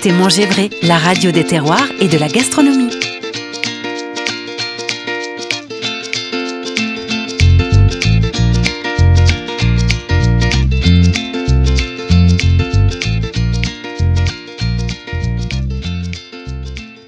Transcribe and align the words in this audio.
écoutez 0.00 0.16
Manger 0.16 0.46
Vrai, 0.46 0.70
la 0.82 0.96
radio 0.96 1.30
des 1.30 1.44
terroirs 1.44 1.88
et 2.00 2.08
de 2.08 2.16
la 2.16 2.28
gastronomie. 2.28 2.89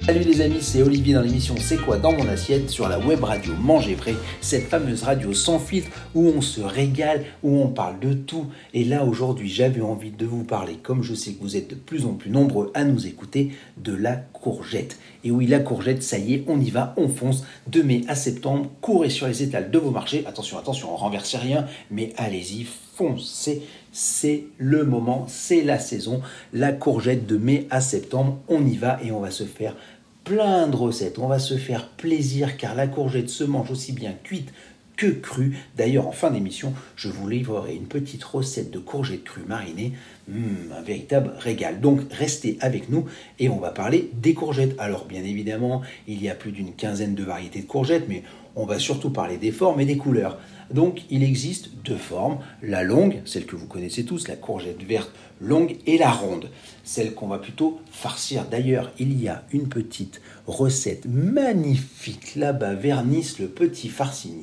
Salut 0.05 0.19
les 0.25 0.41
amis, 0.41 0.61
c'est 0.61 0.81
Olivier 0.81 1.13
dans 1.13 1.21
l'émission 1.21 1.55
C'est 1.57 1.77
quoi 1.77 1.97
dans 1.97 2.11
mon 2.11 2.27
assiette 2.27 2.69
sur 2.69 2.89
la 2.89 2.99
web 2.99 3.23
radio 3.23 3.53
Manger 3.55 3.95
Vrai, 3.95 4.15
cette 4.41 4.67
fameuse 4.67 5.03
radio 5.03 5.31
sans 5.31 5.59
filtre 5.59 5.89
où 6.13 6.27
on 6.27 6.41
se 6.41 6.59
régale, 6.59 7.23
où 7.41 7.61
on 7.61 7.69
parle 7.69 7.99
de 7.99 8.11
tout. 8.11 8.47
Et 8.73 8.83
là 8.83 9.05
aujourd'hui, 9.05 9.47
j'avais 9.47 9.79
envie 9.79 10.11
de 10.11 10.25
vous 10.25 10.43
parler, 10.43 10.75
comme 10.83 11.03
je 11.03 11.13
sais 11.13 11.31
que 11.31 11.41
vous 11.41 11.55
êtes 11.55 11.69
de 11.69 11.75
plus 11.75 12.05
en 12.05 12.15
plus 12.15 12.31
nombreux 12.31 12.69
à 12.73 12.83
nous 12.83 13.07
écouter, 13.07 13.51
de 13.77 13.95
la 13.95 14.17
courgette. 14.17 14.99
Et 15.23 15.31
oui, 15.31 15.47
la 15.47 15.59
courgette, 15.59 16.03
ça 16.03 16.17
y 16.17 16.33
est, 16.33 16.43
on 16.47 16.59
y 16.59 16.69
va, 16.69 16.93
on 16.97 17.07
fonce. 17.07 17.45
De 17.67 17.81
mai 17.81 18.01
à 18.09 18.15
septembre, 18.15 18.69
courez 18.81 19.09
sur 19.09 19.27
les 19.27 19.41
étals 19.41 19.71
de 19.71 19.79
vos 19.79 19.91
marchés. 19.91 20.25
Attention, 20.27 20.57
attention, 20.57 20.93
on 20.93 20.97
renversez 20.97 21.37
rien, 21.37 21.65
mais 21.89 22.11
allez-y, 22.17 22.67
foncez. 22.95 23.61
C'est 23.95 24.45
le 24.57 24.83
moment, 24.83 25.27
c'est 25.29 25.61
la 25.61 25.77
saison. 25.77 26.21
La 26.51 26.71
courgette 26.71 27.27
de 27.27 27.37
mai 27.37 27.67
à 27.69 27.79
septembre, 27.79 28.39
on 28.47 28.65
y 28.65 28.75
va 28.75 28.99
et 29.03 29.11
on 29.11 29.19
va 29.19 29.29
se 29.29 29.43
faire 29.43 29.75
plein 30.23 30.67
de 30.67 30.75
recettes. 30.75 31.19
On 31.19 31.27
va 31.27 31.37
se 31.37 31.57
faire 31.57 31.89
plaisir 31.89 32.57
car 32.57 32.73
la 32.73 32.87
courgette 32.87 33.29
se 33.29 33.43
mange 33.43 33.69
aussi 33.69 33.91
bien 33.91 34.15
cuite 34.23 34.49
que 34.97 35.07
crue. 35.07 35.57
D'ailleurs, 35.77 36.07
en 36.07 36.11
fin 36.11 36.31
d'émission, 36.31 36.73
je 36.95 37.09
vous 37.09 37.27
livrerai 37.27 37.75
une 37.75 37.85
petite 37.85 38.23
recette 38.23 38.71
de 38.71 38.79
courgettes 38.79 39.23
crues 39.23 39.45
marinées. 39.47 39.93
Hum, 40.27 40.73
un 40.75 40.81
véritable 40.81 41.33
régal. 41.37 41.79
Donc, 41.79 42.01
restez 42.11 42.57
avec 42.61 42.89
nous 42.89 43.05
et 43.37 43.49
on 43.49 43.59
va 43.59 43.69
parler 43.69 44.09
des 44.13 44.33
courgettes. 44.33 44.75
Alors, 44.79 45.05
bien 45.05 45.23
évidemment, 45.23 45.83
il 46.07 46.21
y 46.21 46.29
a 46.29 46.35
plus 46.35 46.51
d'une 46.51 46.73
quinzaine 46.73 47.13
de 47.13 47.23
variétés 47.23 47.61
de 47.61 47.67
courgettes, 47.67 48.05
mais 48.07 48.23
on 48.55 48.65
va 48.65 48.79
surtout 48.79 49.09
parler 49.09 49.37
des 49.37 49.51
formes 49.51 49.79
et 49.79 49.85
des 49.85 49.97
couleurs. 49.97 50.37
Donc, 50.71 51.03
il 51.09 51.23
existe 51.23 51.69
deux 51.83 51.97
formes. 51.97 52.39
La 52.61 52.83
longue, 52.83 53.21
celle 53.25 53.45
que 53.45 53.55
vous 53.55 53.67
connaissez 53.67 54.05
tous, 54.05 54.27
la 54.27 54.35
courgette 54.35 54.81
verte 54.83 55.11
longue, 55.41 55.77
et 55.85 55.97
la 55.97 56.11
ronde, 56.11 56.49
celle 56.83 57.13
qu'on 57.13 57.27
va 57.27 57.37
plutôt 57.37 57.81
farcir. 57.91 58.45
D'ailleurs, 58.49 58.91
il 58.99 59.21
y 59.21 59.27
a 59.27 59.43
une 59.51 59.67
petite 59.67 60.21
recette 60.47 61.05
magnifique 61.05 62.35
là-bas 62.35 62.73
vers 62.73 63.03
Nice, 63.03 63.39
le 63.39 63.47
petit 63.47 63.89
farci 63.89 64.33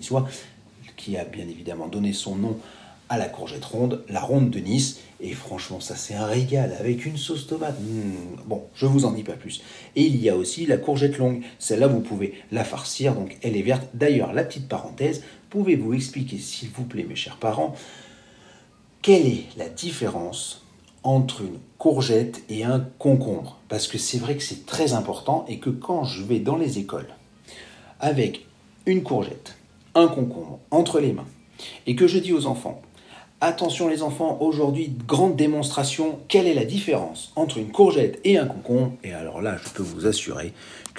qui 0.97 1.16
a 1.16 1.25
bien 1.25 1.48
évidemment 1.48 1.88
donné 1.88 2.12
son 2.12 2.36
nom 2.36 2.58
à 3.11 3.19
la 3.19 3.28
courgette 3.28 3.64
ronde, 3.64 4.03
la 4.08 4.20
ronde 4.20 4.48
de 4.50 4.61
Nice. 4.61 5.00
Et 5.20 5.33
franchement, 5.33 5.80
ça 5.80 5.97
c'est 5.97 6.14
un 6.14 6.25
régal 6.25 6.75
avec 6.78 7.05
une 7.05 7.19
sauce 7.19 7.47
tomate. 7.47 7.78
Mmh. 7.78 8.47
Bon, 8.47 8.62
je 8.75 8.86
vous 8.86 9.05
en 9.05 9.11
dis 9.11 9.25
pas 9.25 9.34
plus. 9.34 9.62
Et 9.97 10.05
il 10.05 10.16
y 10.16 10.30
a 10.30 10.36
aussi 10.36 10.64
la 10.64 10.78
courgette 10.78 11.19
longue. 11.19 11.42
Celle-là, 11.58 11.88
vous 11.88 12.00
pouvez 12.00 12.34
la 12.53 12.64
farcir, 12.64 13.14
donc 13.14 13.36
elle 13.42 13.56
est 13.56 13.62
verte. 13.62 13.88
D'ailleurs, 13.92 14.33
la 14.33 14.44
petite 14.44 14.69
parenthèse, 14.69 15.22
pouvez-vous 15.50 15.92
expliquer, 15.92 16.38
s'il 16.38 16.70
vous 16.70 16.84
plaît, 16.84 17.05
mes 17.06 17.16
chers 17.16 17.36
parents, 17.36 17.75
quelle 19.03 19.27
est 19.27 19.44
la 19.56 19.69
différence 19.69 20.64
entre 21.03 21.42
une 21.42 21.58
courgette 21.78 22.42
et 22.48 22.64
un 22.64 22.86
concombre? 22.98 23.58
Parce 23.69 23.88
que 23.88 23.98
c'est 23.98 24.19
vrai 24.19 24.36
que 24.36 24.42
c'est 24.42 24.66
très 24.66 24.92
important 24.92 25.44
et 25.48 25.58
que 25.58 25.70
quand 25.70 26.05
je 26.05 26.22
vais 26.22 26.38
dans 26.38 26.56
les 26.56 26.78
écoles 26.78 27.08
avec 27.98 28.47
une 28.86 29.03
courgette, 29.03 29.56
un 29.94 30.06
concombre 30.06 30.61
entre 30.70 31.00
les 31.00 31.12
mains, 31.12 31.27
et 31.86 31.94
que 31.94 32.06
je 32.06 32.19
dis 32.19 32.33
aux 32.33 32.47
enfants, 32.47 32.81
Attention 33.43 33.89
les 33.89 34.03
enfants, 34.03 34.37
aujourd'hui, 34.43 34.93
grande 35.09 35.34
démonstration, 35.34 36.19
quelle 36.28 36.47
est 36.47 36.53
la 36.53 36.67
différence 36.67 37.33
entre 37.37 37.56
une 37.56 37.73
courgette 37.73 38.21
et 38.23 38.37
un 38.37 38.45
concombre? 38.45 38.93
Et 39.03 39.15
alors 39.15 39.41
là, 39.41 39.56
je 39.65 39.71
peux 39.71 39.83
vous 39.83 40.06
assurer 40.06 40.53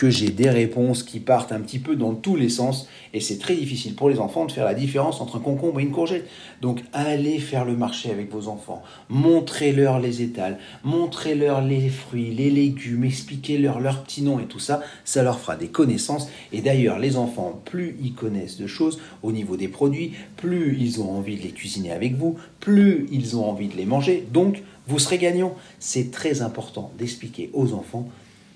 j'ai 0.10 0.30
des 0.30 0.50
réponses 0.50 1.04
qui 1.04 1.20
partent 1.20 1.52
un 1.52 1.60
petit 1.60 1.80
peu 1.80 1.96
dans 1.96 2.14
tous 2.14 2.36
les 2.36 2.50
sens 2.50 2.88
et 3.14 3.20
c'est 3.20 3.38
très 3.38 3.56
difficile 3.56 3.96
pour 3.96 4.10
les 4.10 4.20
enfants 4.20 4.46
de 4.46 4.52
faire 4.52 4.66
la 4.66 4.74
différence 4.74 5.22
entre 5.22 5.38
un 5.38 5.40
concombre 5.40 5.80
et 5.80 5.84
une 5.84 5.92
courgette. 5.92 6.28
Donc 6.62 6.84
allez 6.94 7.40
faire 7.40 7.66
le 7.66 7.76
marché 7.76 8.10
avec 8.10 8.32
vos 8.32 8.48
enfants, 8.48 8.84
montrez-leur 9.10 10.00
les 10.00 10.22
étals, 10.22 10.58
montrez-leur 10.84 11.62
les 11.62 11.90
fruits, 11.90 12.32
les 12.32 12.50
légumes, 12.50 13.04
expliquez-leur 13.04 13.80
leurs 13.80 14.04
petits 14.04 14.22
noms 14.22 14.40
et 14.40 14.46
tout 14.46 14.60
ça, 14.60 14.82
ça 15.06 15.24
leur 15.24 15.40
fera 15.40 15.56
des 15.56 15.68
connaissances 15.68 16.30
et 16.52 16.62
d'ailleurs 16.62 17.00
les 17.00 17.18
enfants, 17.18 17.62
plus 17.66 17.98
ils 18.02 18.14
connaissent 18.14 18.58
de 18.58 18.68
choses 18.68 19.00
au 19.24 19.32
niveau 19.32 19.58
des 19.58 19.68
produits, 19.68 20.14
plus 20.38 20.78
ils 20.80 21.02
ont 21.02 21.12
envie 21.12 21.38
de 21.38 21.44
les 21.44 21.52
cuisiner 21.52 21.92
avec 21.92 22.16
vous, 22.16 22.38
plus 22.60 23.08
ils 23.12 23.36
ont 23.36 23.50
envie 23.50 23.68
de 23.68 23.76
les 23.76 23.86
manger, 23.86 24.26
donc 24.32 24.64
vous 24.88 25.00
serez 25.00 25.18
gagnant. 25.18 25.56
C'est 25.80 26.12
très 26.12 26.42
important 26.42 26.92
d'expliquer 26.98 27.50
aux 27.54 27.74
enfants 27.74 28.10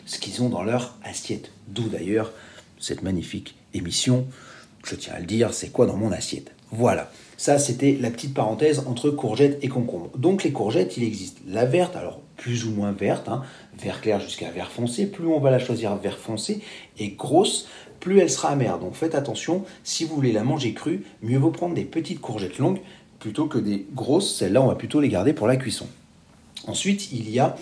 ce 0.06 0.20
qu'ils 0.20 0.42
ont 0.42 0.50
dans 0.50 0.64
leur 0.64 0.96
assiette. 1.04 1.52
D'où 1.68 1.90
d'ailleurs 1.90 2.32
cette 2.80 3.04
magnifique 3.04 3.56
émission, 3.74 4.28
je 4.84 4.96
tiens 4.96 5.14
à 5.16 5.20
le 5.20 5.26
dire, 5.26 5.54
c'est 5.54 5.70
quoi 5.72 5.86
dans 5.86 5.98
mon 5.98 6.12
assiette? 6.12 6.52
Voilà, 6.72 7.12
ça 7.38 7.60
c'était 7.60 7.98
la 8.00 8.12
petite 8.12 8.34
parenthèse 8.34 8.84
entre 8.86 9.10
courgettes 9.10 9.60
et 9.62 9.68
concombre. 9.68 10.10
Donc 10.18 10.44
les 10.44 10.52
courgettes, 10.52 10.98
il 10.98 11.04
existe 11.04 11.38
la 11.48 11.66
verte, 11.66 11.96
alors 11.96 12.22
plus 12.38 12.66
ou 12.66 12.72
moins 12.72 12.92
verte, 12.92 13.30
hein, 13.30 13.44
vert 13.82 14.02
clair 14.02 14.20
jusqu'à 14.20 14.52
vert 14.52 14.72
foncé, 14.72 15.06
plus 15.06 15.28
on 15.28 15.40
va 15.40 15.52
la 15.52 15.60
choisir 15.60 15.96
vert 15.96 16.18
foncé, 16.18 16.62
et 17.00 17.10
grosse, 17.10 17.68
plus 18.00 18.20
elle 18.20 18.30
sera 18.30 18.50
amère. 18.50 18.80
Donc 18.80 18.96
faites 18.96 19.16
attention, 19.16 19.64
si 19.84 20.06
vous 20.06 20.16
voulez 20.16 20.32
la 20.32 20.44
manger 20.44 20.74
crue, 20.74 21.04
mieux 21.22 21.38
vaut 21.38 21.52
prendre 21.52 21.76
des 21.76 21.86
petites 21.86 22.20
courgettes 22.20 22.58
longues 22.58 22.82
plutôt 23.20 23.46
que 23.46 23.58
des 23.58 23.86
grosses, 23.94 24.36
celles-là 24.36 24.62
on 24.62 24.68
va 24.68 24.76
plutôt 24.76 25.00
les 25.00 25.10
garder 25.10 25.34
pour 25.34 25.48
la 25.48 25.56
cuisson. 25.56 25.88
Ensuite, 26.68 27.12
il 27.12 27.30
y 27.30 27.40
a 27.40 27.56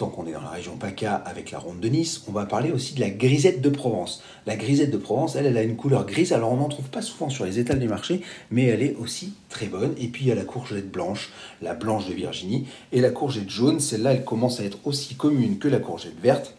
tant 0.00 0.08
qu'on 0.08 0.26
est 0.26 0.32
dans 0.32 0.40
la 0.40 0.48
région 0.48 0.78
PACA 0.78 1.14
avec 1.14 1.50
la 1.50 1.58
ronde 1.58 1.78
de 1.78 1.88
Nice, 1.88 2.22
on 2.26 2.32
va 2.32 2.46
parler 2.46 2.72
aussi 2.72 2.94
de 2.94 3.00
la 3.00 3.10
grisette 3.10 3.60
de 3.60 3.68
Provence. 3.68 4.22
La 4.46 4.56
grisette 4.56 4.90
de 4.90 4.96
Provence, 4.96 5.36
elle, 5.36 5.44
elle 5.44 5.58
a 5.58 5.62
une 5.62 5.76
couleur 5.76 6.06
grise, 6.06 6.32
alors 6.32 6.52
on 6.52 6.56
n'en 6.56 6.70
trouve 6.70 6.88
pas 6.88 7.02
souvent 7.02 7.28
sur 7.28 7.44
les 7.44 7.58
étals 7.58 7.78
du 7.78 7.86
marché, 7.86 8.22
mais 8.50 8.64
elle 8.64 8.82
est 8.82 8.96
aussi 8.96 9.34
très 9.50 9.66
bonne. 9.66 9.94
Et 9.98 10.08
puis 10.08 10.24
il 10.24 10.28
y 10.28 10.32
a 10.32 10.34
la 10.34 10.44
courgette 10.44 10.90
blanche, 10.90 11.30
la 11.60 11.74
blanche 11.74 12.08
de 12.08 12.14
Virginie, 12.14 12.66
et 12.92 13.02
la 13.02 13.10
courgette 13.10 13.50
jaune, 13.50 13.78
celle-là, 13.78 14.14
elle 14.14 14.24
commence 14.24 14.58
à 14.58 14.64
être 14.64 14.78
aussi 14.84 15.16
commune 15.16 15.58
que 15.58 15.68
la 15.68 15.80
courgette 15.80 16.18
verte. 16.18 16.54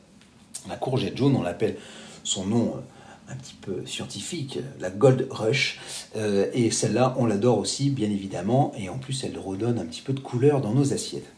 La 0.70 0.76
courgette 0.76 1.18
jaune, 1.18 1.36
on 1.36 1.42
l'appelle 1.42 1.78
son 2.24 2.46
nom 2.46 2.76
euh, 2.76 3.34
un 3.34 3.36
petit 3.38 3.56
peu 3.60 3.84
scientifique, 3.88 4.60
la 4.80 4.92
Gold 4.92 5.26
Rush. 5.32 5.80
Euh, 6.16 6.46
et 6.54 6.70
celle-là, 6.70 7.16
on 7.18 7.26
l'adore 7.26 7.58
aussi, 7.58 7.90
bien 7.90 8.12
évidemment, 8.12 8.72
et 8.78 8.88
en 8.88 9.00
plus, 9.00 9.24
elle 9.24 9.40
redonne 9.40 9.80
un 9.80 9.86
petit 9.86 10.02
peu 10.02 10.14
de 10.14 10.20
couleur 10.20 10.62
dans 10.62 10.76
nos 10.76 10.94
assiettes. 10.94 11.32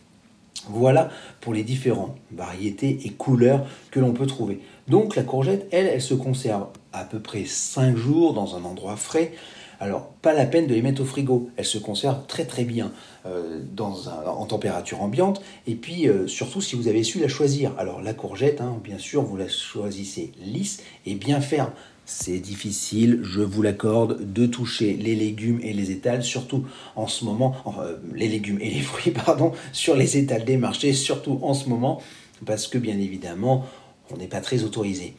Voilà 0.70 1.10
pour 1.42 1.54
les 1.54 1.64
différentes 1.64 2.16
variétés 2.32 3.00
et 3.04 3.10
couleurs 3.10 3.66
que 3.92 4.00
l'on 4.00 4.14
peut 4.14 4.28
trouver. 4.28 4.60
Donc 4.88 5.16
la 5.16 5.24
courgette, 5.24 5.68
elle, 5.72 5.88
elle 5.88 6.02
se 6.02 6.14
conserve 6.14 6.68
à 6.92 7.04
peu 7.04 7.20
près 7.20 7.46
5 7.46 7.96
jours 7.96 8.34
dans 8.34 8.56
un 8.56 8.64
endroit 8.64 8.96
frais. 8.96 9.34
Alors, 9.80 10.08
pas 10.22 10.34
la 10.34 10.46
peine 10.46 10.66
de 10.66 10.74
les 10.74 10.82
mettre 10.82 11.02
au 11.02 11.06
frigo. 11.06 11.50
Elle 11.58 11.66
se 11.66 11.78
conserve 11.78 12.26
très 12.28 12.46
très 12.46 12.64
bien 12.64 12.94
euh, 13.26 13.60
en 13.78 14.46
température 14.46 15.02
ambiante. 15.02 15.42
Et 15.68 15.76
puis, 15.76 16.08
euh, 16.08 16.26
surtout 16.26 16.62
si 16.62 16.78
vous 16.78 16.88
avez 16.88 17.04
su 17.04 17.20
la 17.20 17.28
choisir. 17.28 17.74
Alors, 17.78 18.02
la 18.02 18.14
courgette, 18.14 18.62
hein, 18.62 18.80
bien 18.82 18.98
sûr, 18.98 19.24
vous 19.24 19.36
la 19.36 19.50
choisissez 19.50 20.32
lisse 20.40 20.82
et 21.06 21.16
bien 21.16 21.42
ferme. 21.42 21.72
C'est 22.06 22.40
difficile, 22.40 23.22
je 23.24 23.42
vous 23.42 23.62
l'accorde, 23.62 24.34
de 24.34 24.46
toucher 24.46 24.94
les 24.94 25.16
légumes 25.16 25.60
et 25.64 25.72
les 25.72 25.92
étals, 25.92 26.24
surtout 26.24 26.66
en 26.96 27.08
ce 27.08 27.24
moment, 27.24 27.56
euh, 27.80 27.98
les 28.14 28.28
légumes 28.28 28.60
et 28.60 28.70
les 28.70 28.82
fruits, 28.82 29.12
pardon, 29.12 29.54
sur 29.72 29.96
les 29.96 30.18
étals 30.18 30.44
des 30.44 30.58
marchés, 30.58 30.94
surtout 30.94 31.40
en 31.42 31.54
ce 31.54 31.70
moment, 31.70 32.02
parce 32.46 32.68
que 32.68 32.78
bien 32.78 33.00
évidemment, 33.00 33.66
on 34.12 34.18
n'est 34.18 34.28
pas 34.28 34.42
très 34.42 34.64
autorisé. 34.64 35.14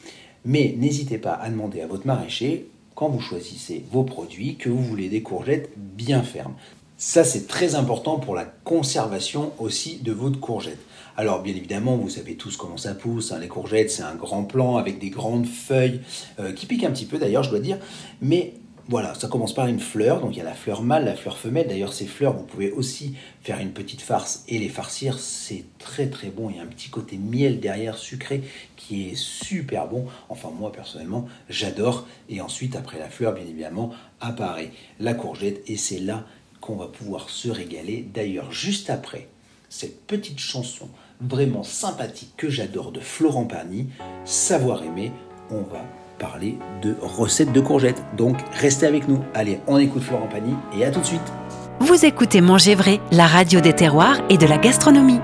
Mais 0.45 0.75
n'hésitez 0.77 1.17
pas 1.17 1.33
à 1.33 1.49
demander 1.49 1.81
à 1.81 1.87
votre 1.87 2.05
maraîcher, 2.05 2.67
quand 2.93 3.09
vous 3.09 3.19
choisissez 3.19 3.83
vos 3.91 4.03
produits, 4.03 4.55
que 4.55 4.69
vous 4.69 4.81
voulez 4.81 5.09
des 5.09 5.21
courgettes 5.21 5.71
bien 5.75 6.21
fermes. 6.21 6.55
Ça, 6.97 7.25
c'est 7.25 7.47
très 7.47 7.75
important 7.75 8.19
pour 8.19 8.35
la 8.35 8.45
conservation 8.45 9.51
aussi 9.59 9.97
de 9.97 10.13
votre 10.13 10.39
courgette. 10.39 10.79
Alors 11.17 11.41
bien 11.41 11.53
évidemment, 11.53 11.97
vous 11.97 12.09
savez 12.09 12.35
tous 12.35 12.55
comment 12.55 12.77
ça 12.77 12.93
pousse. 12.93 13.33
Hein, 13.33 13.39
les 13.39 13.49
courgettes, 13.49 13.91
c'est 13.91 14.03
un 14.03 14.15
grand 14.15 14.43
plant 14.43 14.77
avec 14.77 14.99
des 14.99 15.09
grandes 15.09 15.45
feuilles 15.45 15.99
euh, 16.39 16.53
qui 16.53 16.65
piquent 16.65 16.85
un 16.85 16.91
petit 16.91 17.05
peu 17.05 17.17
d'ailleurs, 17.17 17.43
je 17.43 17.49
dois 17.49 17.59
dire. 17.59 17.79
Mais 18.21 18.53
voilà, 18.87 19.13
ça 19.13 19.27
commence 19.27 19.53
par 19.53 19.67
une 19.67 19.81
fleur. 19.81 20.21
Donc 20.21 20.35
il 20.35 20.37
y 20.37 20.41
a 20.41 20.45
la 20.45 20.53
fleur 20.53 20.83
mâle, 20.83 21.03
la 21.03 21.15
fleur 21.15 21.37
femelle. 21.37 21.67
D'ailleurs, 21.67 21.91
ces 21.91 22.05
fleurs, 22.05 22.33
vous 22.33 22.43
pouvez 22.43 22.71
aussi 22.71 23.15
faire 23.41 23.59
une 23.59 23.71
petite 23.71 24.01
farce 24.01 24.45
et 24.47 24.57
les 24.57 24.69
farcir. 24.69 25.19
C'est 25.19 25.65
très 25.79 26.07
très 26.07 26.29
bon. 26.29 26.49
Il 26.49 26.55
y 26.55 26.59
a 26.59 26.63
un 26.63 26.67
petit 26.67 26.89
côté 26.89 27.17
miel 27.17 27.59
derrière, 27.59 27.97
sucré, 27.97 28.41
qui 28.77 29.09
est 29.09 29.15
super 29.15 29.87
bon. 29.87 30.05
Enfin, 30.29 30.49
moi 30.57 30.71
personnellement, 30.71 31.27
j'adore. 31.49 32.07
Et 32.29 32.39
ensuite, 32.39 32.75
après 32.77 32.99
la 32.99 33.09
fleur, 33.09 33.33
bien 33.33 33.43
évidemment, 33.43 33.91
apparaît 34.21 34.71
la 35.01 35.13
courgette. 35.13 35.61
Et 35.67 35.75
c'est 35.75 35.99
là 35.99 36.25
qu'on 36.65 36.75
va 36.75 36.87
pouvoir 36.87 37.29
se 37.29 37.49
régaler. 37.49 38.07
D'ailleurs, 38.13 38.51
juste 38.51 38.89
après 38.89 39.27
cette 39.69 40.05
petite 40.07 40.39
chanson 40.39 40.87
vraiment 41.21 41.63
sympathique 41.63 42.33
que 42.37 42.49
j'adore 42.49 42.91
de 42.91 42.99
Florent 42.99 43.45
Pagny, 43.45 43.87
Savoir 44.25 44.83
aimer, 44.83 45.11
on 45.51 45.61
va 45.61 45.85
parler 46.17 46.57
de 46.81 46.95
recettes 47.01 47.51
de 47.51 47.59
courgettes. 47.61 48.01
Donc 48.17 48.37
restez 48.53 48.85
avec 48.85 49.07
nous. 49.07 49.19
Allez, 49.33 49.59
on 49.67 49.77
écoute 49.77 50.03
Florent 50.03 50.27
Pagny 50.27 50.55
et 50.77 50.85
à 50.85 50.91
tout 50.91 51.01
de 51.01 51.05
suite. 51.05 51.33
Vous 51.79 52.05
écoutez 52.05 52.41
Manger 52.41 52.75
Vrai, 52.75 52.99
la 53.11 53.27
radio 53.27 53.59
des 53.59 53.73
terroirs 53.73 54.19
et 54.29 54.37
de 54.37 54.45
la 54.45 54.57
gastronomie. 54.57 55.19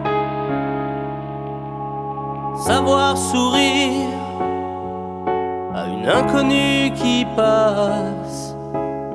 savoir 2.66 3.18
sourire 3.18 4.10
à 5.74 5.88
une 5.88 6.08
inconnue 6.08 6.92
qui 6.94 7.26
passe, 7.36 8.51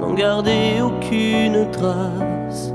n'en 0.06 0.14
garder 0.14 0.80
aucune 0.80 1.70
trace, 1.70 2.72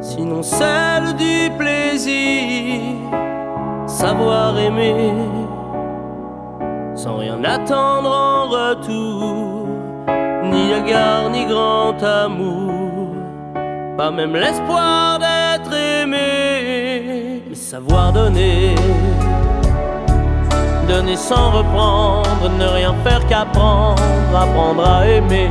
sinon 0.00 0.42
celle 0.42 1.14
du 1.16 1.50
plaisir, 1.58 2.80
savoir 3.86 4.58
aimer 4.58 5.12
sans 6.94 7.16
rien 7.16 7.42
attendre 7.44 8.10
en 8.10 8.48
retour, 8.48 9.66
ni 10.44 10.72
égard 10.72 11.30
ni 11.30 11.44
grand 11.46 12.02
amour, 12.02 13.14
pas 13.96 14.10
même 14.10 14.34
l'espoir 14.34 15.18
d'être 15.18 15.74
aimé, 15.74 17.42
mais 17.48 17.54
savoir 17.54 18.12
donner 18.12 18.74
donner 20.86 21.16
sans 21.16 21.50
reprendre, 21.50 22.50
ne 22.58 22.66
rien 22.66 22.94
faire 23.04 23.26
qu'apprendre, 23.26 24.02
apprendre 24.36 24.86
à 24.86 25.06
aimer. 25.06 25.48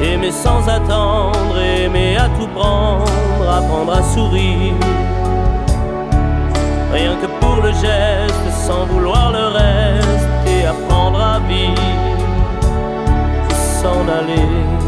Aimer 0.00 0.30
sans 0.30 0.68
attendre, 0.68 1.58
aimer 1.60 2.16
à 2.16 2.28
tout 2.38 2.46
prendre, 2.48 3.04
apprendre 3.50 3.92
à 3.94 4.02
sourire. 4.02 4.74
Rien 6.92 7.16
que 7.16 7.26
pour 7.40 7.62
le 7.62 7.72
geste, 7.72 8.66
sans 8.66 8.86
vouloir 8.86 9.32
le 9.32 9.46
reste, 9.48 10.28
et 10.46 10.66
apprendre 10.66 11.20
à 11.20 11.40
vivre, 11.40 11.82
s'en 13.82 14.06
aller. 14.08 14.87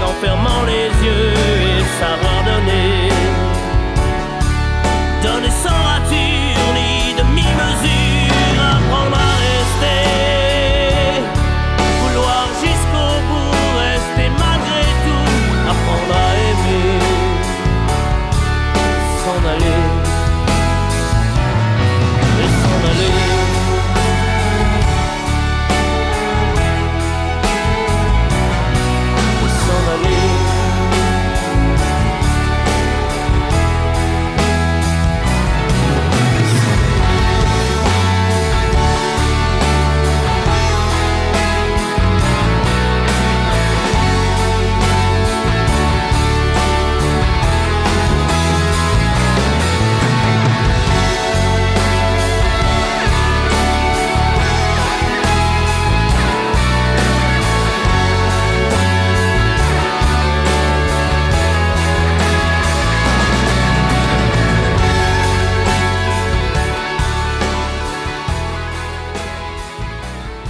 qu'en 0.00 0.12
fermant 0.20 0.62
les 0.66 0.88
yeux 1.06 1.63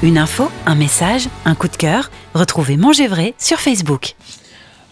Une 0.05 0.19
info, 0.19 0.51
un 0.67 0.75
message, 0.75 1.31
un 1.47 1.55
coup 1.55 1.67
de 1.67 1.77
cœur, 1.77 2.11
retrouvez 2.35 2.77
Manger 2.77 3.07
Vrai 3.07 3.33
sur 3.39 3.59
Facebook. 3.59 4.17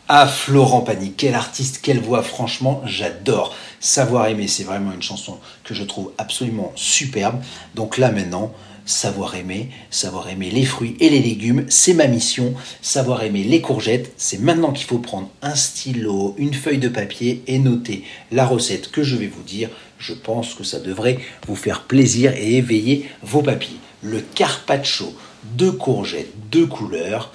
Ah, 0.09 0.27
Florent 0.27 0.81
Pagny, 0.81 1.13
quel 1.15 1.35
artiste, 1.35 1.81
quelle 1.83 2.01
voix, 2.01 2.23
franchement, 2.23 2.81
j'adore. 2.87 3.55
Savoir 3.79 4.29
aimer, 4.29 4.49
c'est 4.49 4.65
vraiment 4.65 4.91
une 4.91 5.03
chanson 5.03 5.39
que 5.65 5.75
je 5.75 5.85
trouve 5.85 6.13
absolument 6.17 6.73
superbe. 6.77 7.43
Donc 7.75 7.99
là 7.99 8.11
maintenant, 8.11 8.55
savoir 8.87 9.35
aimer, 9.35 9.69
savoir 9.91 10.31
aimer 10.31 10.51
les 10.51 10.65
fruits 10.65 10.97
et 10.99 11.11
les 11.11 11.21
légumes, 11.21 11.67
c'est 11.69 11.93
ma 11.93 12.07
mission. 12.07 12.55
Savoir 12.81 13.23
aimer 13.23 13.45
les 13.45 13.61
courgettes, 13.61 14.15
c'est 14.17 14.41
maintenant 14.41 14.73
qu'il 14.73 14.87
faut 14.87 14.97
prendre 14.97 15.29
un 15.43 15.55
stylo, 15.55 16.35
une 16.39 16.55
feuille 16.55 16.79
de 16.79 16.89
papier 16.89 17.43
et 17.47 17.59
noter 17.59 18.05
la 18.31 18.47
recette 18.47 18.91
que 18.91 19.03
je 19.03 19.17
vais 19.17 19.27
vous 19.27 19.43
dire. 19.43 19.69
Je 19.99 20.15
pense 20.15 20.55
que 20.55 20.65
ça 20.65 20.81
devrait 20.81 21.19
vous 21.47 21.55
faire 21.55 21.83
plaisir 21.83 22.33
et 22.35 22.57
éveiller 22.57 23.11
vos 23.23 23.43
papilles 23.43 23.82
le 24.03 24.21
carpaccio 24.21 25.13
de 25.57 25.71
courgettes 25.71 26.51
de 26.51 26.65
couleur 26.65 27.33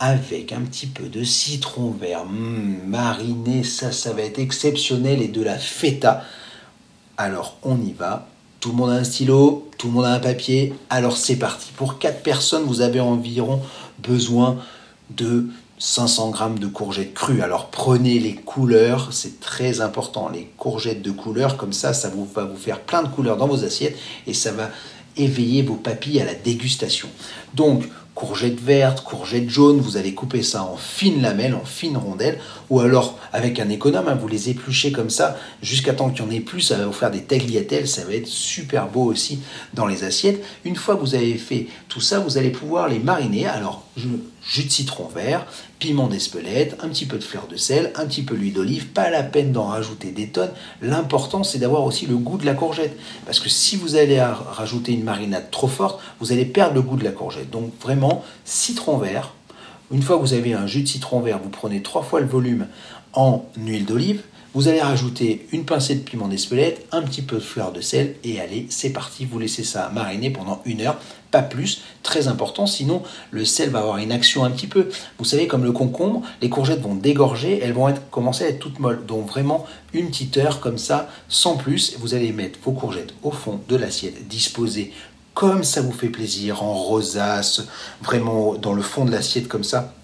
avec 0.00 0.52
un 0.52 0.60
petit 0.60 0.86
peu 0.86 1.04
de 1.04 1.24
citron 1.24 1.90
vert 1.90 2.24
mmh, 2.24 2.86
mariné, 2.86 3.64
ça, 3.64 3.90
ça 3.92 4.12
va 4.12 4.22
être 4.22 4.38
exceptionnel 4.38 5.20
et 5.22 5.28
de 5.28 5.42
la 5.42 5.58
feta. 5.58 6.22
Alors 7.16 7.56
on 7.62 7.80
y 7.80 7.92
va, 7.92 8.28
Tout 8.60 8.70
le 8.70 8.76
monde 8.76 8.90
a 8.90 8.94
un 8.94 9.04
stylo, 9.04 9.68
tout 9.76 9.88
le 9.88 9.94
monde 9.94 10.04
a 10.04 10.12
un 10.12 10.20
papier. 10.20 10.74
Alors 10.88 11.16
c'est 11.16 11.36
parti. 11.36 11.70
Pour 11.76 11.98
4 11.98 12.22
personnes, 12.22 12.64
vous 12.64 12.80
avez 12.80 13.00
environ 13.00 13.60
besoin 13.98 14.58
de 15.10 15.48
500 15.78 16.30
grammes 16.30 16.58
de 16.58 16.66
courgettes 16.68 17.14
crues. 17.14 17.42
Alors 17.42 17.70
prenez 17.70 18.18
les 18.20 18.34
couleurs, 18.34 19.12
c'est 19.12 19.40
très 19.40 19.80
important. 19.80 20.28
Les 20.28 20.50
courgettes 20.56 21.02
de 21.02 21.10
couleurs, 21.10 21.56
comme 21.56 21.72
ça, 21.72 21.92
ça 21.92 22.08
va 22.08 22.44
vous 22.44 22.56
faire 22.56 22.80
plein 22.80 23.02
de 23.02 23.08
couleurs 23.08 23.36
dans 23.36 23.48
vos 23.48 23.64
assiettes 23.64 23.96
et 24.26 24.34
ça 24.34 24.52
va 24.52 24.70
éveiller 25.18 25.62
vos 25.62 25.74
papilles 25.74 26.20
à 26.20 26.24
la 26.24 26.34
dégustation. 26.34 27.08
Donc 27.54 27.84
courgettes 28.18 28.60
vertes, 28.60 29.04
courgettes 29.04 29.48
jaunes, 29.48 29.78
vous 29.78 29.96
allez 29.96 30.12
couper 30.12 30.42
ça 30.42 30.64
en 30.64 30.76
fines 30.76 31.22
lamelles, 31.22 31.54
en 31.54 31.64
fines 31.64 31.96
rondelles, 31.96 32.40
ou 32.68 32.80
alors 32.80 33.16
avec 33.32 33.60
un 33.60 33.68
économe, 33.68 34.08
hein, 34.08 34.18
vous 34.20 34.26
les 34.26 34.50
épluchez 34.50 34.90
comme 34.90 35.08
ça 35.08 35.36
jusqu'à 35.62 35.92
temps 35.92 36.10
qu'il 36.10 36.24
n'y 36.24 36.30
en 36.30 36.34
ait 36.34 36.40
plus, 36.40 36.60
ça 36.60 36.76
va 36.76 36.86
vous 36.86 36.92
faire 36.92 37.12
des 37.12 37.22
tagliatelles, 37.22 37.86
ça 37.86 38.04
va 38.04 38.14
être 38.14 38.26
super 38.26 38.88
beau 38.88 39.04
aussi 39.04 39.38
dans 39.72 39.86
les 39.86 40.02
assiettes. 40.02 40.44
Une 40.64 40.74
fois 40.74 40.96
que 40.96 41.00
vous 41.00 41.14
avez 41.14 41.34
fait 41.34 41.68
tout 41.88 42.00
ça, 42.00 42.18
vous 42.18 42.38
allez 42.38 42.50
pouvoir 42.50 42.88
les 42.88 42.98
mariner. 42.98 43.46
Alors, 43.46 43.84
jus 43.98 44.64
de 44.64 44.70
citron 44.70 45.08
vert, 45.08 45.46
piment 45.78 46.08
d'Espelette, 46.08 46.76
un 46.80 46.88
petit 46.88 47.06
peu 47.06 47.18
de 47.18 47.24
fleur 47.24 47.46
de 47.48 47.56
sel, 47.56 47.92
un 47.96 48.06
petit 48.06 48.22
peu 48.22 48.36
d'huile 48.36 48.54
d'olive, 48.54 48.88
pas 48.88 49.10
la 49.10 49.22
peine 49.22 49.52
d'en 49.52 49.66
rajouter 49.66 50.10
des 50.10 50.28
tonnes. 50.28 50.52
L'important 50.80 51.44
c'est 51.44 51.58
d'avoir 51.58 51.84
aussi 51.84 52.06
le 52.06 52.16
goût 52.16 52.38
de 52.38 52.46
la 52.46 52.54
courgette. 52.54 52.96
Parce 53.26 53.40
que 53.40 53.48
si 53.48 53.76
vous 53.76 53.96
allez 53.96 54.20
rajouter 54.20 54.92
une 54.92 55.04
marinade 55.04 55.50
trop 55.50 55.68
forte, 55.68 56.00
vous 56.20 56.32
allez 56.32 56.44
perdre 56.44 56.74
le 56.74 56.82
goût 56.82 56.96
de 56.96 57.04
la 57.04 57.12
courgette. 57.12 57.50
Donc 57.50 57.72
vraiment, 57.80 58.24
citron 58.44 58.98
vert. 58.98 59.34
Une 59.90 60.02
fois 60.02 60.16
que 60.16 60.22
vous 60.22 60.34
avez 60.34 60.52
un 60.52 60.66
jus 60.66 60.82
de 60.82 60.88
citron 60.88 61.20
vert, 61.20 61.38
vous 61.42 61.48
prenez 61.48 61.82
trois 61.82 62.02
fois 62.02 62.20
le 62.20 62.26
volume 62.26 62.66
en 63.14 63.46
huile 63.56 63.86
d'olive. 63.86 64.22
Vous 64.54 64.66
allez 64.66 64.80
rajouter 64.80 65.46
une 65.52 65.64
pincée 65.64 65.94
de 65.94 66.00
piment 66.00 66.26
d'Espelette, 66.26 66.86
un 66.90 67.02
petit 67.02 67.22
peu 67.22 67.36
de 67.36 67.42
fleur 67.42 67.70
de 67.70 67.80
sel 67.80 68.16
et 68.24 68.40
allez, 68.40 68.66
c'est 68.70 68.90
parti. 68.90 69.26
Vous 69.26 69.38
laissez 69.38 69.62
ça 69.62 69.90
mariner 69.94 70.30
pendant 70.30 70.62
une 70.64 70.80
heure, 70.80 70.98
pas 71.30 71.42
plus, 71.42 71.82
très 72.02 72.28
important, 72.28 72.66
sinon 72.66 73.02
le 73.30 73.44
sel 73.44 73.70
va 73.70 73.80
avoir 73.80 73.98
une 73.98 74.12
action 74.12 74.44
un 74.44 74.50
petit 74.50 74.66
peu. 74.66 74.88
Vous 75.18 75.24
savez, 75.24 75.46
comme 75.46 75.64
le 75.64 75.72
concombre, 75.72 76.22
les 76.40 76.48
courgettes 76.48 76.80
vont 76.80 76.94
dégorger, 76.94 77.60
elles 77.62 77.72
vont 77.72 77.88
être, 77.88 78.08
commencer 78.10 78.44
à 78.44 78.48
être 78.48 78.58
toutes 78.58 78.78
molles. 78.78 79.04
Donc 79.06 79.28
vraiment 79.28 79.66
une 79.92 80.08
petite 80.08 80.36
heure 80.38 80.60
comme 80.60 80.78
ça, 80.78 81.08
sans 81.28 81.56
plus. 81.56 81.96
Vous 81.98 82.14
allez 82.14 82.32
mettre 82.32 82.58
vos 82.64 82.72
courgettes 82.72 83.14
au 83.22 83.30
fond 83.30 83.60
de 83.68 83.76
l'assiette, 83.76 84.26
disposées 84.28 84.92
comme 85.38 85.62
ça 85.62 85.82
vous 85.82 85.92
fait 85.92 86.08
plaisir, 86.08 86.64
en 86.64 86.74
rosace, 86.74 87.62
vraiment 88.02 88.54
dans 88.54 88.72
le 88.72 88.82
fond 88.82 89.04
de 89.04 89.12
l'assiette 89.12 89.46
comme 89.46 89.62
ça. 89.62 89.94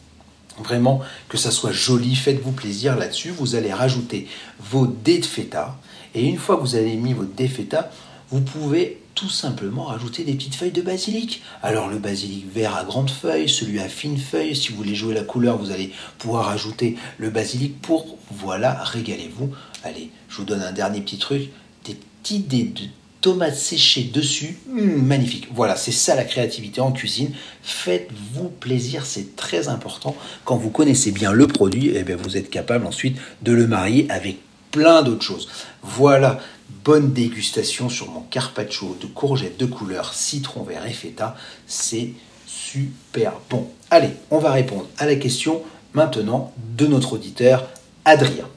Vraiment 0.62 1.00
que 1.28 1.36
ça 1.36 1.50
soit 1.50 1.72
joli, 1.72 2.14
faites-vous 2.14 2.52
plaisir 2.52 2.96
là-dessus. 2.96 3.30
Vous 3.30 3.56
allez 3.56 3.72
rajouter 3.72 4.28
vos 4.60 4.86
dés 4.86 5.18
de 5.18 5.24
feta. 5.24 5.76
Et 6.14 6.24
une 6.24 6.36
fois 6.36 6.54
que 6.54 6.60
vous 6.60 6.76
avez 6.76 6.94
mis 6.94 7.14
vos 7.14 7.24
dés 7.24 7.48
feta, 7.48 7.90
vous 8.30 8.42
pouvez 8.42 9.02
tout 9.14 9.28
simplement 9.28 9.84
rajouter 9.84 10.24
des 10.24 10.34
petites 10.34 10.54
feuilles 10.54 10.72
de 10.72 10.82
basilic. 10.82 11.42
Alors 11.62 11.88
le 11.88 11.98
basilic 11.98 12.52
vert 12.52 12.76
à 12.76 12.84
grandes 12.84 13.10
feuilles, 13.10 13.48
celui 13.48 13.80
à 13.80 13.88
fines 13.88 14.18
feuilles, 14.18 14.56
si 14.56 14.70
vous 14.70 14.76
voulez 14.76 14.94
jouer 14.94 15.14
la 15.14 15.22
couleur, 15.22 15.58
vous 15.58 15.70
allez 15.70 15.92
pouvoir 16.18 16.48
ajouter 16.48 16.96
le 17.18 17.30
basilic 17.30 17.80
pour, 17.80 18.18
voilà, 18.30 18.82
régalez-vous. 18.82 19.50
Allez, 19.84 20.10
je 20.28 20.36
vous 20.36 20.44
donne 20.44 20.62
un 20.62 20.72
dernier 20.72 21.00
petit 21.00 21.18
truc, 21.18 21.50
des 21.84 21.96
petits 22.22 22.40
dés 22.40 22.64
de 22.64 22.82
tomates 23.20 23.56
séchées 23.56 24.10
dessus, 24.12 24.58
hmm, 24.68 25.02
magnifique. 25.02 25.48
Voilà, 25.54 25.76
c'est 25.76 25.92
ça 25.92 26.14
la 26.14 26.24
créativité 26.24 26.82
en 26.82 26.92
cuisine. 26.92 27.32
Faites-vous 27.62 28.50
plaisir, 28.50 29.06
c'est 29.06 29.34
très 29.34 29.68
important. 29.68 30.14
Quand 30.44 30.56
vous 30.56 30.68
connaissez 30.68 31.10
bien 31.10 31.32
le 31.32 31.46
produit, 31.46 31.92
eh 31.94 32.02
bien, 32.02 32.16
vous 32.16 32.36
êtes 32.36 32.50
capable 32.50 32.86
ensuite 32.86 33.16
de 33.40 33.52
le 33.52 33.66
marier 33.66 34.06
avec 34.10 34.36
plein 34.74 35.02
d'autres 35.02 35.22
choses. 35.22 35.48
Voilà, 35.84 36.40
bonne 36.84 37.12
dégustation 37.12 37.88
sur 37.88 38.10
mon 38.10 38.22
carpaccio 38.22 38.96
de 39.00 39.06
courgettes 39.06 39.56
de 39.56 39.66
couleur 39.66 40.12
citron 40.12 40.64
vert 40.64 40.84
et 40.84 40.92
feta. 40.92 41.36
C'est 41.68 42.10
super 42.44 43.34
bon. 43.48 43.68
Allez, 43.92 44.10
on 44.32 44.38
va 44.38 44.50
répondre 44.50 44.86
à 44.98 45.06
la 45.06 45.14
question 45.14 45.62
maintenant 45.92 46.52
de 46.76 46.88
notre 46.88 47.12
auditeur 47.12 47.68
Adrien. 48.04 48.48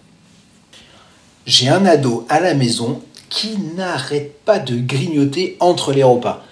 J'ai 1.45 1.69
un 1.69 1.85
ado 1.85 2.25
à 2.29 2.39
la 2.39 2.55
maison 2.55 3.03
qui 3.29 3.55
n'arrête 3.75 4.43
pas 4.43 4.57
de 4.57 4.75
grignoter 4.75 5.55
entre 5.59 5.93
les 5.93 6.03
repas. 6.03 6.43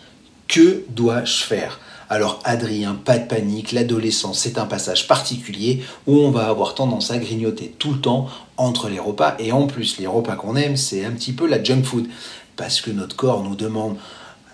Que 0.48 0.86
dois-je 0.90 1.42
faire? 1.42 1.80
Alors 2.10 2.40
Adrien, 2.44 2.94
pas 2.94 3.18
de 3.18 3.28
panique, 3.28 3.72
l'adolescence 3.72 4.40
c'est 4.40 4.58
un 4.58 4.66
passage 4.66 5.08
particulier 5.08 5.84
où 6.06 6.20
on 6.20 6.32
va 6.32 6.48
avoir 6.48 6.76
tendance 6.76 7.10
à 7.12 7.18
grignoter 7.18 7.74
tout 7.80 7.94
le 7.94 8.00
temps 8.00 8.28
entre 8.58 8.90
les 8.90 9.00
repas. 9.00 9.36
Et 9.40 9.52
en 9.52 9.68
plus 9.68 9.98
les 9.98 10.08
repas 10.08 10.36
qu'on 10.36 10.56
aime 10.56 10.78
c'est 10.78 11.04
un 11.04 11.12
petit 11.12 11.34
peu 11.34 11.48
la 11.48 11.64
junk 11.64 11.84
food. 11.84 12.08
Parce 12.56 12.80
que 12.80 12.92
notre 12.92 13.16
corps 13.16 13.44
nous 13.44 13.56
demande 13.56 13.98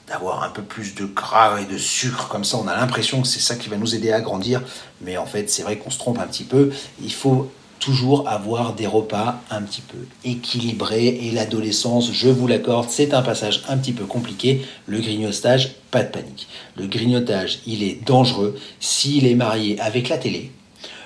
d'avoir 0.08 0.43
un 0.43 0.50
peu 0.50 0.63
plus 0.63 0.96
de 0.96 1.05
gras 1.05 1.60
et 1.62 1.65
de 1.65 1.77
sucre. 1.77 2.29
Comme 2.29 2.43
ça 2.43 2.58
on 2.58 2.67
a 2.67 2.75
l'impression 2.75 3.22
que 3.22 3.27
c'est 3.27 3.39
ça 3.39 3.55
qui 3.55 3.70
va 3.70 3.77
nous 3.77 3.96
aider 3.96 4.12
à 4.12 4.22
grandir. 4.22 4.62
Mais 5.01 5.17
en 5.17 5.25
fait 5.25 5.50
c'est 5.50 5.63
vrai 5.63 5.77
qu'on 5.77 5.91
se 5.91 6.00
trompe 6.00 6.20
un 6.20 6.27
petit 6.27 6.46
peu. 6.46 6.72
Il 7.01 7.13
faut 7.13 7.51
toujours 7.81 8.29
avoir 8.29 8.73
des 8.73 8.88
repas 8.88 9.41
un 9.50 9.63
petit 9.63 9.81
peu 9.81 9.97
équilibrés 10.23 11.07
et 11.07 11.31
l'adolescence, 11.31 12.11
je 12.13 12.29
vous 12.29 12.47
l'accorde, 12.47 12.89
c'est 12.89 13.13
un 13.13 13.23
passage 13.23 13.63
un 13.67 13.77
petit 13.77 13.91
peu 13.91 14.05
compliqué. 14.05 14.61
Le 14.85 15.00
grignotage, 15.00 15.71
pas 15.89 16.03
de 16.03 16.09
panique. 16.09 16.47
Le 16.77 16.85
grignotage, 16.85 17.59
il 17.65 17.83
est 17.83 18.05
dangereux 18.05 18.57
s'il 18.79 19.25
est 19.25 19.35
marié 19.35 19.79
avec 19.81 20.07
la 20.07 20.17
télé, 20.17 20.51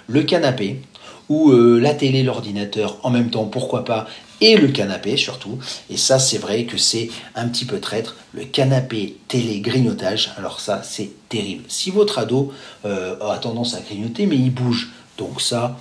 le 0.08 0.22
canapé 0.24 0.82
ou 1.30 1.50
euh, 1.52 1.80
la 1.80 1.94
télé, 1.94 2.22
l'ordinateur 2.22 2.98
en 3.02 3.10
même 3.10 3.32
temps, 3.32 3.46
pourquoi 3.46 3.84
pas, 3.86 4.06
et 4.42 4.58
le 4.58 4.68
canapé 4.68 5.16
surtout. 5.16 5.58
Et 5.90 5.98
ça, 5.98 6.20
c'est 6.20 6.38
vrai 6.38 6.66
que 6.66 6.78
c'est 6.78 7.10
un 7.36 7.48
petit 7.48 7.66
peu 7.66 7.80
traître. 7.80 8.18
Le 8.34 8.44
canapé, 8.44 9.16
télé, 9.30 9.62
grignotage, 9.62 10.34
alors 10.38 10.60
ça, 10.60 10.84
c'est 10.84 11.10
terrible. 11.30 11.64
Si 11.70 11.90
votre 11.90 12.20
ado 12.20 12.52
euh, 12.84 13.16
a 13.22 13.38
tendance 13.38 13.76
à 13.76 13.80
grignoter, 13.80 14.26
mais 14.26 14.36
il 14.36 14.54
bouge, 14.54 14.92
donc 15.18 15.42
ça, 15.42 15.80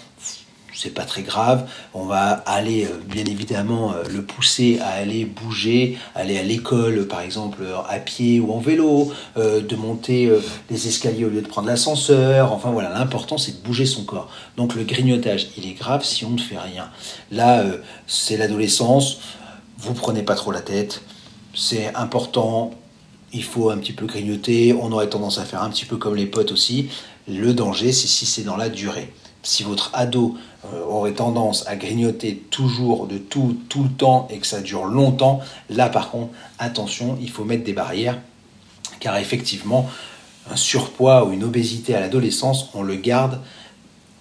c'est 0.74 0.90
pas 0.90 1.04
très 1.04 1.22
grave. 1.22 1.68
On 1.94 2.04
va 2.04 2.42
aller, 2.46 2.84
euh, 2.84 3.00
bien 3.06 3.24
évidemment, 3.24 3.92
euh, 3.92 4.02
le 4.10 4.22
pousser 4.22 4.78
à 4.80 4.88
aller 4.88 5.24
bouger, 5.24 5.98
aller 6.14 6.38
à 6.38 6.42
l'école, 6.42 7.06
par 7.06 7.20
exemple, 7.20 7.62
à 7.88 7.98
pied 7.98 8.40
ou 8.40 8.52
en 8.52 8.58
vélo, 8.58 9.12
euh, 9.36 9.60
de 9.60 9.76
monter 9.76 10.30
les 10.70 10.88
escaliers 10.88 11.24
au 11.24 11.30
lieu 11.30 11.42
de 11.42 11.46
prendre 11.46 11.68
l'ascenseur. 11.68 12.52
Enfin 12.52 12.70
voilà, 12.70 12.90
l'important 12.90 13.38
c'est 13.38 13.62
de 13.62 13.66
bouger 13.66 13.86
son 13.86 14.04
corps. 14.04 14.30
Donc 14.56 14.74
le 14.74 14.84
grignotage, 14.84 15.48
il 15.56 15.66
est 15.66 15.74
grave 15.74 16.04
si 16.04 16.24
on 16.24 16.30
ne 16.30 16.40
fait 16.40 16.58
rien. 16.58 16.90
Là, 17.30 17.64
c'est 18.06 18.36
l'adolescence. 18.36 19.20
Vous 19.78 19.94
prenez 19.94 20.22
pas 20.22 20.34
trop 20.34 20.52
la 20.52 20.60
tête. 20.60 21.02
C'est 21.54 21.94
important. 21.94 22.72
Il 23.32 23.44
faut 23.44 23.70
un 23.70 23.78
petit 23.78 23.92
peu 23.92 24.06
grignoter. 24.06 24.72
On 24.72 24.92
aurait 24.92 25.08
tendance 25.08 25.38
à 25.38 25.44
faire 25.44 25.62
un 25.62 25.70
petit 25.70 25.84
peu 25.84 25.96
comme 25.96 26.14
les 26.14 26.26
potes 26.26 26.52
aussi. 26.52 26.88
Le 27.28 27.52
danger, 27.54 27.92
c'est 27.92 28.06
si 28.06 28.26
c'est 28.26 28.42
dans 28.42 28.56
la 28.56 28.68
durée 28.68 29.12
si 29.44 29.62
votre 29.62 29.90
ado 29.94 30.34
euh, 30.34 30.38
aurait 30.88 31.12
tendance 31.12 31.66
à 31.66 31.76
grignoter 31.76 32.36
toujours 32.50 33.06
de 33.06 33.18
tout, 33.18 33.56
tout 33.68 33.84
le 33.84 33.90
temps 33.90 34.28
et 34.30 34.38
que 34.38 34.46
ça 34.46 34.60
dure 34.60 34.84
longtemps, 34.84 35.40
là 35.70 35.88
par 35.88 36.10
contre, 36.10 36.32
attention, 36.58 37.18
il 37.20 37.30
faut 37.30 37.44
mettre 37.44 37.64
des 37.64 37.72
barrières, 37.72 38.18
car 39.00 39.16
effectivement, 39.16 39.88
un 40.50 40.56
surpoids 40.56 41.24
ou 41.24 41.32
une 41.32 41.44
obésité 41.44 41.94
à 41.94 42.00
l'adolescence, 42.00 42.70
on 42.74 42.82
le 42.82 42.96
garde 42.96 43.40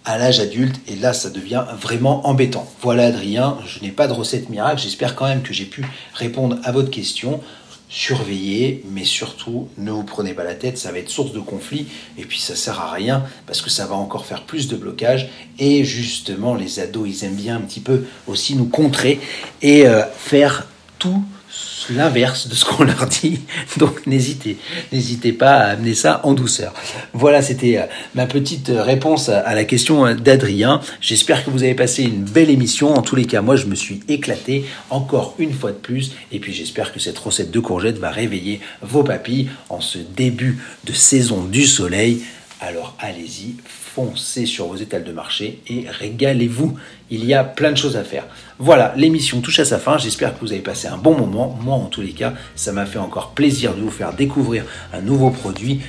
à 0.06 0.18
l'âge 0.18 0.40
adulte 0.40 0.80
et 0.88 0.96
là 0.96 1.14
ça 1.14 1.30
devient 1.30 1.64
vraiment 1.80 2.28
embêtant. 2.28 2.68
Voilà 2.82 3.06
Adrien, 3.06 3.58
je 3.66 3.80
n'ai 3.82 3.92
pas 3.92 4.08
de 4.08 4.14
recette 4.14 4.50
miracle, 4.50 4.82
j'espère 4.82 5.16
quand 5.16 5.26
même 5.26 5.44
que 5.44 5.54
j'ai 5.54 5.66
pu 5.66 5.86
répondre 6.14 6.58
à 6.64 6.72
votre 6.72 6.90
question 6.90 7.40
surveillez, 7.94 8.84
mais 8.90 9.06
surtout 9.06 9.68
ne 9.78 9.92
vous 9.92 10.04
prenez 10.04 10.34
pas 10.34 10.44
la 10.44 10.56
tête, 10.56 10.80
ça 10.80 10.92
va 10.92 10.98
être 10.98 11.10
source 11.10 11.32
de 11.32 11.40
conflit 11.40 11.86
et 12.18 12.24
puis 12.24 12.40
ça 12.40 12.56
sert 12.56 12.80
à 12.80 12.92
rien 12.92 13.24
parce 13.46 13.62
que 13.62 13.70
ça 13.70 13.86
va 13.86 13.94
encore 13.94 14.26
faire 14.26 14.46
plus 14.46 14.68
de 14.68 14.76
blocage 14.76 15.30
et 15.60 15.84
justement 15.84 16.56
les 16.56 16.80
ados 16.80 17.08
ils 17.08 17.24
aiment 17.24 17.36
bien 17.36 17.56
un 17.56 17.62
petit 17.62 17.82
peu 17.82 18.06
aussi 18.26 18.56
nous 18.56 18.66
contrer 18.66 19.20
et 19.62 19.88
euh, 19.88 20.02
faire 20.08 20.68
tout 20.98 21.24
l'inverse 21.90 22.48
de 22.48 22.56
ce 22.56 22.66
qu'on 22.66 22.84
leur 22.84 23.08
dit. 23.08 23.42
Donc 23.78 24.06
n'hésitez, 24.08 24.58
n'hésitez 24.92 25.34
pas 25.34 25.54
à 25.54 25.72
amener 25.72 25.94
ça 25.94 26.22
en 26.24 26.34
douceur. 26.34 26.74
Voilà, 27.14 27.42
c'était 27.42 27.78
euh, 27.78 27.86
ma 28.16 28.26
petite 28.26 28.72
réponse 28.74 29.30
à 29.30 29.54
la 29.54 29.66
question 29.66 30.06
euh, 30.06 30.14
d'Adrien. 30.14 30.82
J'espère 31.02 31.44
que 31.44 31.50
vous 31.50 31.64
avez 31.64 31.76
passé 31.76 32.04
une 32.04 32.24
belle 32.24 32.50
émission. 32.50 32.94
En 32.94 33.02
tous 33.02 33.16
les 33.16 33.26
cas, 33.26 33.42
moi 33.42 33.56
je 33.56 33.66
me 33.66 33.76
suis 33.76 34.02
éclaté 34.08 34.66
encore 34.90 35.36
une 35.40 35.54
fois 35.54 35.72
de 35.72 35.78
plus. 35.78 36.12
Et 36.32 36.40
puis 36.40 36.54
j'espère 36.54 36.94
que 36.94 37.00
cette 37.00 37.18
recette 37.18 37.52
de 37.52 37.60
courgettes 37.60 37.98
va 37.98 38.12
réveiller 38.12 38.62
vos 38.82 39.04
papilles 39.04 39.50
en 39.70 39.82
ce 39.82 39.98
début 39.98 40.60
de 40.86 40.94
saison 40.94 41.44
du 41.44 41.66
soleil. 41.66 42.24
Allez-y, 43.06 43.56
foncez 43.66 44.46
sur 44.46 44.68
vos 44.68 44.78
étals 44.78 45.04
de 45.04 45.12
marché 45.12 45.60
et 45.68 45.84
régalez-vous. 45.90 46.78
Il 47.12 47.26
y 47.26 47.34
a 47.34 47.44
plein 47.44 47.74
de 47.74 47.78
choses 47.78 47.98
à 47.98 48.06
faire. 48.06 48.26
Voilà, 48.60 48.94
l'émission 48.96 49.42
touche 49.42 49.60
à 49.60 49.66
sa 49.66 49.78
fin. 49.78 49.98
J'espère 49.98 50.34
que 50.34 50.40
vous 50.40 50.54
avez 50.54 50.62
passé 50.62 50.88
un 50.88 50.96
bon 50.96 51.18
moment. 51.18 51.60
Moi, 51.62 51.76
en 51.76 51.88
tous 51.88 52.00
les 52.00 52.14
cas, 52.14 52.34
ça 52.56 52.72
m'a 52.72 52.86
fait 52.86 53.00
encore 53.00 53.32
plaisir 53.32 53.76
de 53.76 53.82
vous 53.82 53.92
faire 53.92 54.14
découvrir 54.14 54.64
un 54.94 55.02
nouveau 55.02 55.32
produit 55.32 55.82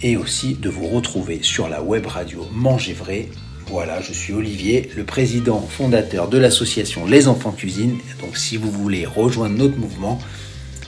et 0.00 0.16
aussi 0.16 0.54
de 0.54 0.70
vous 0.70 0.86
retrouver 0.86 1.40
sur 1.42 1.68
la 1.68 1.82
web 1.82 2.06
radio 2.06 2.48
Manger 2.50 2.94
Vrai. 2.94 3.28
Voilà, 3.66 4.00
je 4.00 4.14
suis 4.14 4.32
Olivier, 4.32 4.88
le 4.96 5.04
président 5.04 5.60
fondateur 5.60 6.28
de 6.28 6.38
l'association 6.38 7.04
Les 7.04 7.28
Enfants 7.28 7.52
Cuisine. 7.52 7.98
Donc 8.22 8.38
si 8.38 8.56
vous 8.56 8.70
voulez 8.70 9.04
rejoindre 9.04 9.58
notre 9.58 9.76
mouvement, 9.76 10.18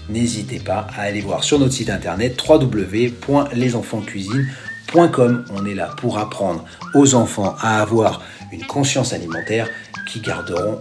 n'hésitez 0.08 0.58
pas 0.58 0.86
à 0.96 1.02
aller 1.02 1.20
voir 1.20 1.44
sur 1.44 1.58
notre 1.58 1.74
site 1.74 1.90
internet 1.90 2.42
www.lesenfantscuisine.com. 2.48 4.71
On 4.94 5.64
est 5.64 5.74
là 5.74 5.90
pour 5.96 6.18
apprendre 6.18 6.64
aux 6.94 7.14
enfants 7.14 7.56
à 7.60 7.80
avoir 7.80 8.20
une 8.52 8.64
conscience 8.66 9.14
alimentaire 9.14 9.66
qui 10.06 10.20
garderont, 10.20 10.80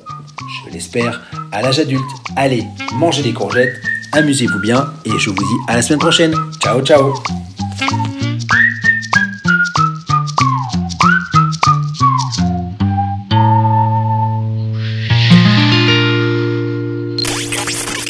je 0.66 0.74
l'espère, 0.74 1.22
à 1.54 1.62
l'âge 1.62 1.80
adulte. 1.80 2.04
Allez, 2.36 2.66
mangez 2.94 3.24
des 3.24 3.32
courgettes, 3.32 3.74
amusez-vous 4.12 4.60
bien 4.60 4.92
et 5.06 5.18
je 5.18 5.30
vous 5.30 5.36
dis 5.36 5.58
à 5.70 5.76
la 5.76 5.82
semaine 5.82 6.00
prochaine. 6.00 6.36
Ciao 6.60 6.82
ciao 6.82 7.14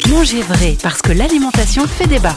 Mangez 0.09 0.41
vrai 0.41 0.77
parce 0.81 1.01
que 1.03 1.11
l'alimentation 1.11 1.85
fait 1.85 2.07
débat. 2.07 2.35